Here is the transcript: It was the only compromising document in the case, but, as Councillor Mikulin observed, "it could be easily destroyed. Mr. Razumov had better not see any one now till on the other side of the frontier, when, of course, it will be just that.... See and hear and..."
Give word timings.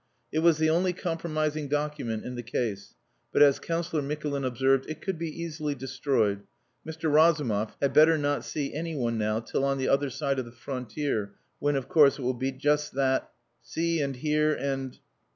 It 0.31 0.39
was 0.39 0.57
the 0.57 0.71
only 0.71 0.93
compromising 0.93 1.67
document 1.67 2.25
in 2.25 2.33
the 2.33 2.41
case, 2.41 2.95
but, 3.31 3.43
as 3.43 3.59
Councillor 3.59 4.01
Mikulin 4.01 4.43
observed, 4.43 4.89
"it 4.89 4.99
could 4.99 5.19
be 5.19 5.29
easily 5.29 5.75
destroyed. 5.75 6.41
Mr. 6.83 7.03
Razumov 7.13 7.75
had 7.79 7.93
better 7.93 8.17
not 8.17 8.43
see 8.43 8.73
any 8.73 8.95
one 8.95 9.19
now 9.19 9.41
till 9.41 9.63
on 9.63 9.77
the 9.77 9.89
other 9.89 10.09
side 10.09 10.39
of 10.39 10.45
the 10.45 10.51
frontier, 10.51 11.35
when, 11.59 11.75
of 11.75 11.87
course, 11.87 12.17
it 12.17 12.23
will 12.23 12.33
be 12.33 12.51
just 12.51 12.93
that.... 12.93 13.29
See 13.61 14.01
and 14.01 14.15
hear 14.15 14.55
and..." 14.55 14.97